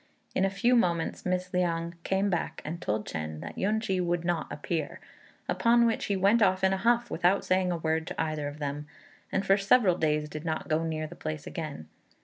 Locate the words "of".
8.47-8.57